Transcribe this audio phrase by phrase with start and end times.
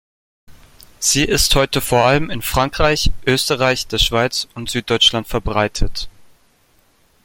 [0.97, 6.09] Sie ist heute vor allem in Frankreich, Österreich, der Schweiz und Süddeutschland verbreitet.